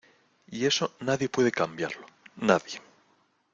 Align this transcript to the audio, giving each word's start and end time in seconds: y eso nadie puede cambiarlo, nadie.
y 0.47 0.65
eso 0.65 0.95
nadie 0.99 1.29
puede 1.29 1.51
cambiarlo, 1.51 2.07
nadie. 2.35 2.81